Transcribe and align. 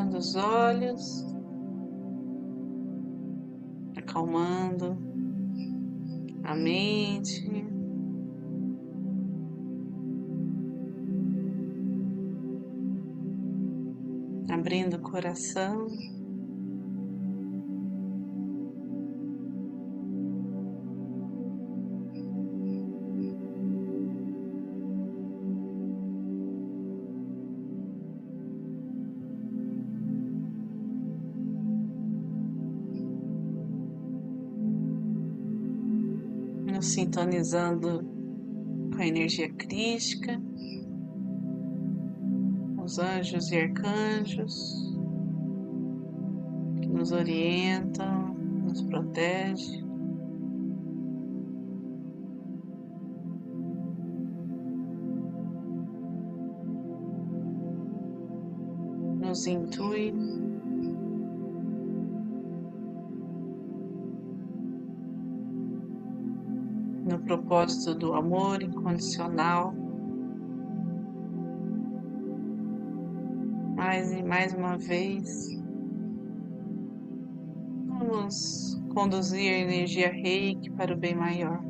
fechando 0.00 0.16
os 0.18 0.34
olhos, 0.34 1.26
acalmando 3.96 4.96
a 6.42 6.54
mente. 6.54 7.66
Abrindo 14.50 14.96
o 14.96 15.00
coração. 15.00 15.86
Sintonizando 36.80 38.04
com 38.94 39.02
a 39.02 39.06
energia 39.06 39.52
crística, 39.52 40.40
os 42.82 42.98
anjos 42.98 43.50
e 43.52 43.56
arcanjos 43.56 44.96
que 46.80 46.88
nos 46.88 47.12
orientam, 47.12 48.34
nos 48.64 48.82
protegem. 48.82 49.88
Nos 59.20 59.46
intui 59.46 60.12
propósito 67.30 67.94
do 67.94 68.12
amor 68.14 68.60
incondicional. 68.60 69.72
Mais 73.76 74.10
e 74.10 74.20
mais 74.20 74.52
uma 74.52 74.76
vez, 74.76 75.56
vamos 77.86 78.82
conduzir 78.92 79.48
a 79.52 79.58
energia 79.58 80.10
reiki 80.10 80.72
para 80.72 80.92
o 80.92 80.96
bem 80.96 81.14
maior. 81.14 81.62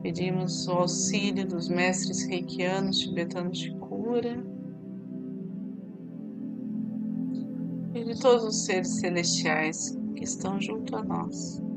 Pedimos 0.00 0.68
o 0.68 0.72
auxílio 0.72 1.46
dos 1.46 1.68
mestres 1.68 2.22
reikianos 2.26 3.00
tibetanos 3.00 3.58
de 3.58 3.74
cura 3.78 4.44
e 7.94 8.04
de 8.04 8.20
todos 8.20 8.44
os 8.44 8.64
seres 8.64 9.00
celestiais 9.00 9.98
que 10.14 10.22
estão 10.22 10.60
junto 10.60 10.94
a 10.94 11.02
nós. 11.02 11.69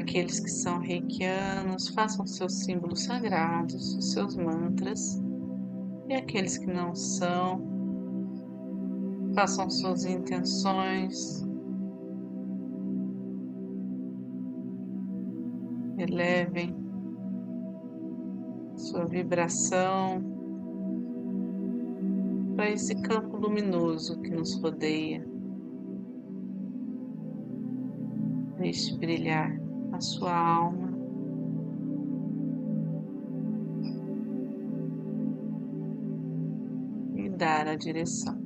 Aqueles 0.00 0.40
que 0.40 0.50
são 0.50 0.78
reikianos, 0.78 1.88
façam 1.88 2.26
seus 2.26 2.64
símbolos 2.64 3.04
sagrados, 3.04 3.94
os 3.96 4.12
seus 4.12 4.36
mantras. 4.36 5.22
E 6.08 6.14
aqueles 6.14 6.58
que 6.58 6.66
não 6.66 6.94
são, 6.94 7.62
façam 9.34 9.70
suas 9.70 10.04
intenções. 10.04 11.46
Elevem 15.98 16.74
sua 18.74 19.04
vibração 19.04 20.22
para 22.56 22.70
esse 22.70 22.94
campo 23.02 23.36
luminoso 23.36 24.18
que 24.20 24.30
nos 24.30 24.60
rodeia. 24.60 25.24
Deixe 28.58 28.96
brilhar 28.96 29.69
a 29.92 30.00
sua 30.00 30.34
alma. 30.34 30.90
E 37.16 37.28
dar 37.28 37.68
a 37.68 37.76
direção. 37.76 38.39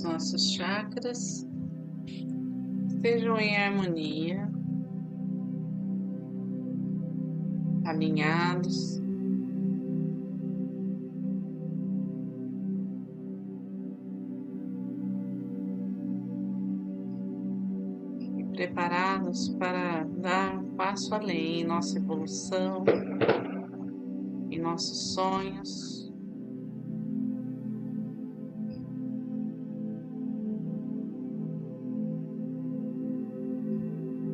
Os 0.00 0.04
nossos 0.04 0.52
chakras 0.52 1.46
estejam 2.88 3.36
em 3.38 3.54
harmonia, 3.56 4.50
alinhados. 7.84 8.98
e 18.38 18.44
Preparados 18.54 19.50
para 19.50 20.04
dar 20.04 20.58
um 20.58 20.76
passo 20.76 21.14
além 21.14 21.60
em 21.60 21.64
nossa 21.64 21.98
evolução, 21.98 22.84
em 24.50 24.58
nossos 24.58 25.12
sonhos. 25.12 26.09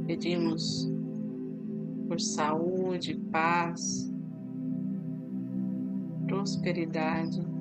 Pedimos 0.06 0.88
por 2.06 2.20
saúde, 2.20 3.16
paz, 3.32 4.08
prosperidade. 6.26 7.55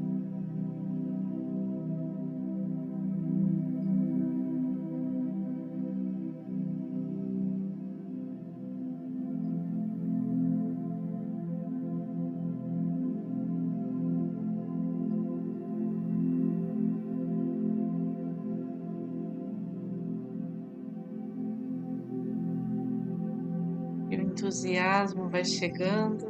Entusiasmo 24.46 25.28
vai 25.28 25.44
chegando 25.44 26.28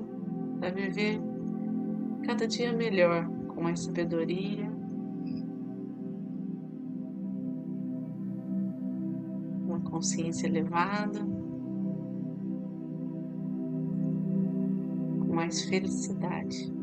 para 0.57 0.71
viver 0.71 1.19
cada 2.25 2.47
dia 2.47 2.71
melhor, 2.71 3.27
com 3.49 3.61
mais 3.61 3.81
sabedoria, 3.81 4.71
uma 9.67 9.81
consciência 9.81 10.47
elevada, 10.47 11.19
com 15.19 15.35
mais 15.35 15.65
felicidade. 15.65 16.74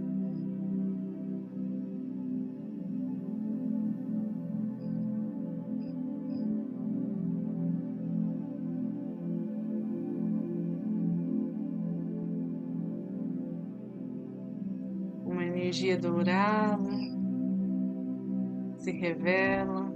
Energia 15.72 15.96
dourada 15.96 16.90
se 18.76 18.90
revela, 18.90 19.90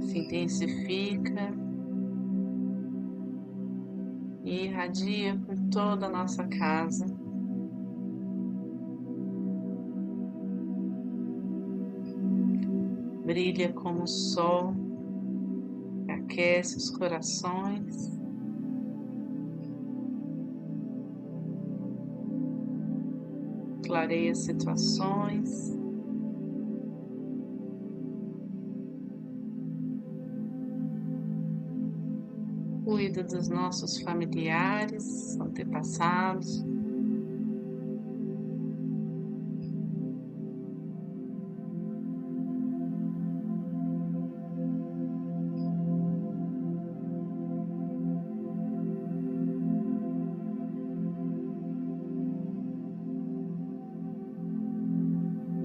se 0.00 0.18
intensifica 0.18 1.54
e 4.44 4.66
irradia 4.66 5.40
por 5.46 5.56
toda 5.70 6.04
a 6.04 6.10
nossa 6.10 6.46
casa. 6.46 7.06
Brilha 13.24 13.72
como 13.72 14.02
o 14.02 14.06
sol, 14.06 14.74
aquece 16.10 16.76
os 16.76 16.90
corações. 16.90 18.25
Clareia 23.86 24.34
situações. 24.34 25.76
Cuida 32.84 33.22
dos 33.24 33.48
nossos 33.48 34.00
familiares, 34.00 35.38
antepassados. 35.40 36.64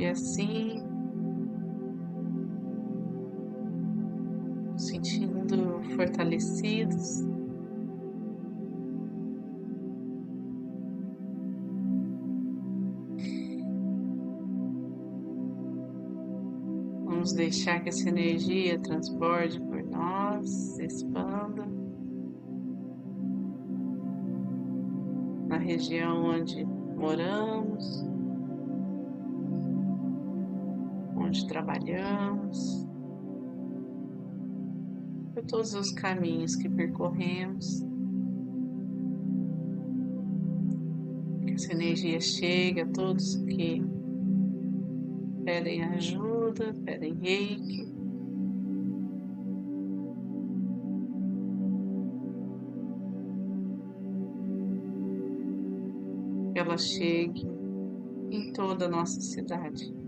E 0.01 0.07
assim, 0.07 0.81
sentindo 4.75 5.83
fortalecidos. 5.95 7.23
Vamos 17.05 17.33
deixar 17.33 17.83
que 17.83 17.89
essa 17.89 18.09
energia 18.09 18.79
transborde 18.79 19.61
por 19.61 19.83
nós, 19.83 20.49
se 20.49 20.83
expanda 20.83 21.67
na 25.47 25.57
região 25.57 26.25
onde 26.25 26.65
moramos. 26.65 28.10
Onde 31.31 31.47
trabalhamos, 31.47 32.85
por 35.33 35.45
todos 35.45 35.73
os 35.73 35.89
caminhos 35.93 36.57
que 36.57 36.67
percorremos. 36.67 37.85
Que 41.45 41.53
essa 41.53 41.71
energia 41.71 42.19
chegue 42.19 42.81
a 42.81 42.87
todos 42.87 43.37
que 43.45 43.81
pedem 45.45 45.83
ajuda, 45.85 46.73
pedem 46.83 47.13
reiki. 47.13 47.89
Que 56.51 56.59
ela 56.59 56.77
chegue 56.77 57.47
em 58.31 58.51
toda 58.51 58.87
a 58.87 58.89
nossa 58.89 59.21
cidade. 59.21 60.00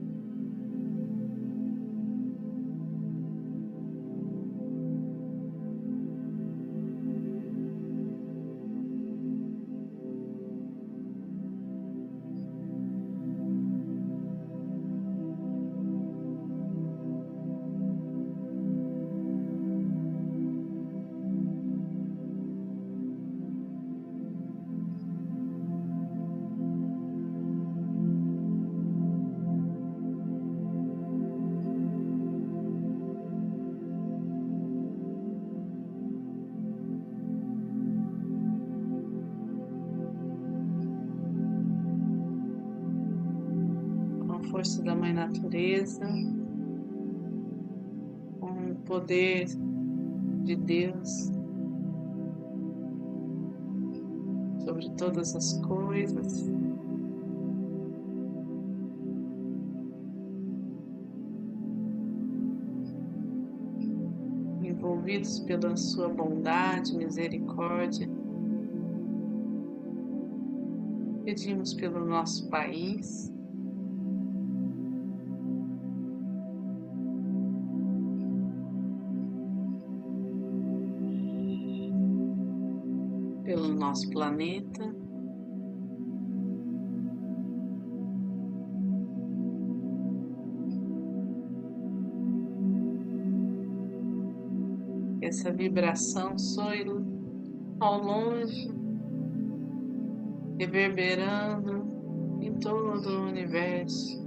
Força 44.43 44.81
da 44.83 44.95
Mãe 44.95 45.13
Natureza, 45.13 46.05
com 48.39 48.71
o 48.71 48.75
poder 48.85 49.47
de 50.43 50.55
Deus 50.55 51.31
sobre 54.63 54.89
todas 54.91 55.35
as 55.35 55.57
coisas. 55.65 56.49
Envolvidos 64.61 65.39
pela 65.41 65.75
Sua 65.75 66.09
bondade, 66.09 66.95
misericórdia, 66.97 68.09
pedimos 71.23 71.73
pelo 71.73 72.05
nosso 72.05 72.49
país. 72.49 73.31
Nosso 83.93 84.09
planeta. 84.09 84.83
Essa 95.21 95.51
vibração 95.53 96.37
soe 96.39 96.85
ao 97.79 98.03
longe, 98.03 98.71
reverberando 100.57 101.85
em 102.41 102.51
todo 102.55 103.07
o 103.09 103.27
universo. 103.27 104.22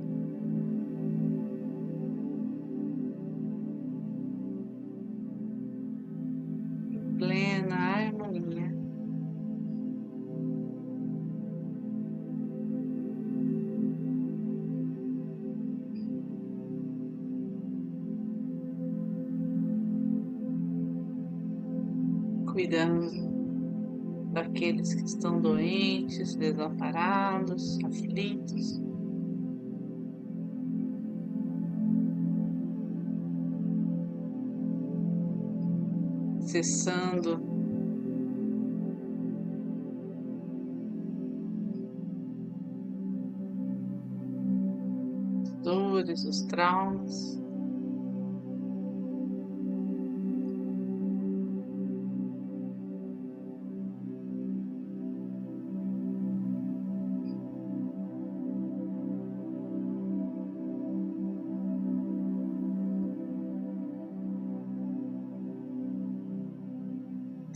Cuidando 22.57 23.11
daqueles 24.33 24.95
que 24.95 25.05
estão 25.05 25.43
doentes, 25.43 26.35
desamparados, 26.37 27.79
aflitos. 27.85 28.81
Cessando 36.41 37.39
dores, 45.63 46.25
os 46.25 46.41
traumas. 46.45 47.46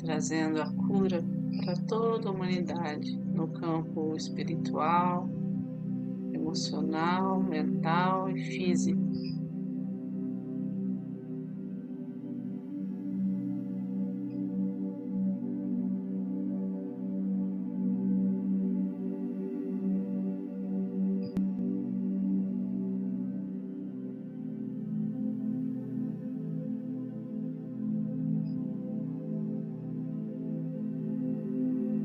Trazendo 0.03 0.61
a 0.63 0.71
cura 0.73 1.23
para 1.59 1.77
toda 1.87 2.29
a 2.29 2.33
humanidade 2.33 3.17
no 3.35 3.49
campo 3.49 4.15
espiritual, 4.17 5.29
emocional, 6.33 7.43
mental 7.43 8.31
e 8.31 8.43
físico. 8.45 9.01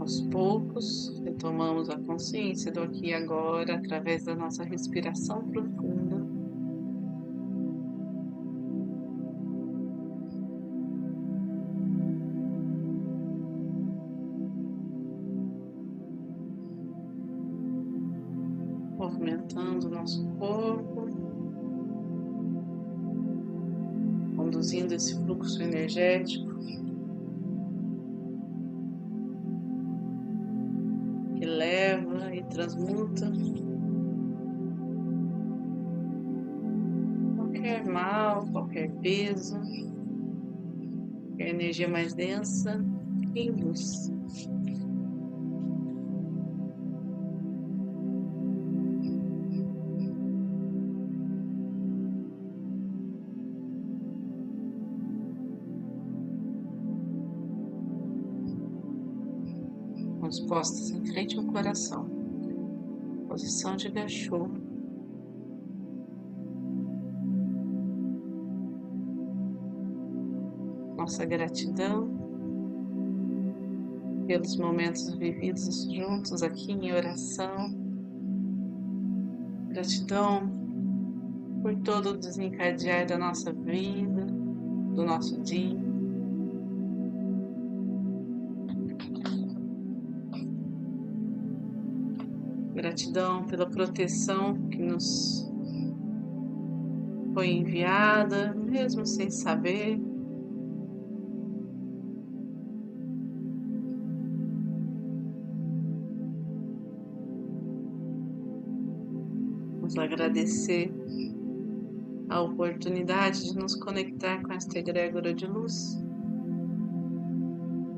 Aos 0.05 0.21
poucos, 0.21 1.19
retomamos 1.25 1.89
a 1.89 1.97
consciência 1.97 2.71
do 2.71 2.81
aqui 2.81 3.07
e 3.07 3.13
agora 3.15 3.77
através 3.77 4.23
da 4.25 4.35
nossa 4.35 4.63
respiração 4.63 5.41
profunda. 5.47 6.23
Movimentando 18.99 19.87
o 19.87 19.89
nosso 19.89 20.23
corpo, 20.37 21.07
conduzindo 24.35 24.93
esse 24.93 25.15
fluxo 25.25 25.63
energético 25.63 26.84
transmuta 32.49 33.31
qualquer 37.35 37.85
mal, 37.85 38.45
qualquer 38.51 38.91
peso, 39.01 39.59
qualquer 41.27 41.49
energia 41.49 41.87
mais 41.87 42.13
densa 42.13 42.83
em 43.35 43.51
luz. 43.51 44.13
postas 60.47 60.91
em 60.91 61.05
frente 61.05 61.37
ao 61.37 61.45
coração 61.45 62.14
posição 63.35 63.75
de 63.75 63.89
gachô. 63.89 64.47
Nossa 70.95 71.25
gratidão 71.25 72.07
pelos 74.25 74.55
momentos 74.55 75.13
vividos 75.15 75.83
juntos 75.91 76.41
aqui 76.43 76.71
em 76.71 76.93
oração. 76.93 77.75
Gratidão 79.67 80.49
por 81.61 81.75
todo 81.81 82.11
o 82.11 82.17
desencadear 82.17 83.05
da 83.05 83.17
nossa 83.17 83.51
vida, 83.51 84.27
do 84.95 85.03
nosso 85.03 85.41
dia. 85.41 85.84
Gratidão 92.95 93.43
pela 93.43 93.65
proteção 93.65 94.53
que 94.69 94.77
nos 94.77 95.45
foi 97.33 97.49
enviada, 97.49 98.53
mesmo 98.53 99.05
sem 99.05 99.29
saber. 99.29 99.99
Vamos 109.73 109.97
agradecer 109.97 110.89
a 112.29 112.41
oportunidade 112.43 113.51
de 113.51 113.57
nos 113.57 113.75
conectar 113.75 114.41
com 114.41 114.53
esta 114.53 114.79
egrégora 114.79 115.33
de 115.33 115.45
luz 115.45 116.01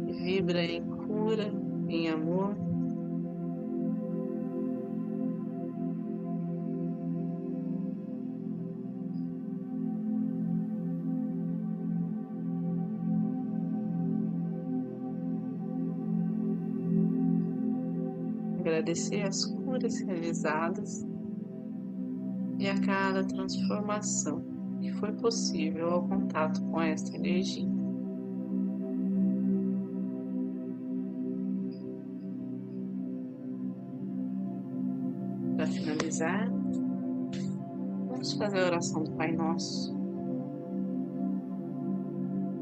que 0.08 0.14
vibra 0.14 0.64
em 0.66 0.84
cura, 0.84 1.54
em 1.88 2.10
amor. 2.10 2.67
Agradecer 18.88 19.24
as 19.24 19.44
curas 19.44 20.00
realizadas 20.00 21.06
e 22.58 22.70
a 22.70 22.80
cada 22.82 23.24
transformação 23.26 24.42
que 24.80 24.94
foi 24.94 25.12
possível 25.14 25.90
ao 25.90 26.08
contato 26.08 26.62
com 26.62 26.82
esta 26.82 27.16
energia. 27.18 27.68
Para 35.58 35.68
finalizar, 35.68 36.50
vamos 38.08 38.34
fazer 38.34 38.60
a 38.60 38.66
oração 38.68 39.04
do 39.04 39.12
Pai 39.12 39.34
Nosso. 39.34 39.94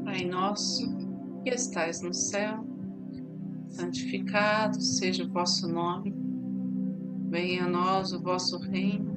Pai 0.04 0.24
Nosso, 0.24 0.92
que 1.44 1.50
estais 1.50 2.00
no 2.02 2.12
céu, 2.12 2.64
santificado 3.68 4.80
seja 4.80 5.24
o 5.24 5.28
vosso 5.28 5.68
nome, 5.68 6.15
venha 7.36 7.66
a 7.66 7.68
nós 7.68 8.14
o 8.14 8.22
vosso 8.22 8.56
reino, 8.56 9.14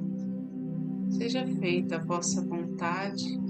seja 1.08 1.46
feita 1.46 1.96
a 1.96 2.04
vossa 2.04 2.44
vontade, 2.44 3.40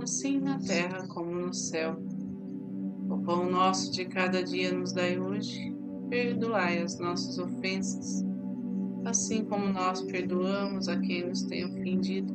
assim 0.00 0.38
na 0.38 0.56
terra 0.60 1.04
como 1.08 1.34
no 1.34 1.52
céu. 1.52 2.00
O 3.10 3.18
pão 3.18 3.50
nosso 3.50 3.90
de 3.90 4.04
cada 4.04 4.40
dia 4.40 4.72
nos 4.72 4.92
dai 4.92 5.18
hoje, 5.18 5.74
perdoai 6.08 6.78
as 6.78 7.00
nossas 7.00 7.38
ofensas, 7.38 8.24
assim 9.04 9.44
como 9.46 9.66
nós 9.66 10.00
perdoamos 10.02 10.88
a 10.88 10.96
quem 11.00 11.26
nos 11.26 11.42
tem 11.42 11.64
ofendido, 11.64 12.32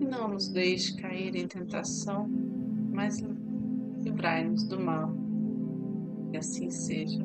e 0.00 0.04
não 0.04 0.30
nos 0.30 0.48
deixe 0.48 0.96
cair 0.96 1.36
em 1.36 1.46
tentação, 1.46 2.28
mas 2.92 3.22
livrai-nos 4.02 4.64
do 4.64 4.80
mal 4.80 5.14
que 6.32 6.38
assim 6.38 6.70
seja. 6.70 7.24